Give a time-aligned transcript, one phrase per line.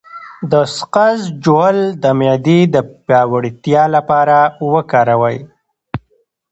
[0.51, 4.37] د سقز ژوول د معدې د پیاوړتیا لپاره
[4.73, 5.37] وکاروئ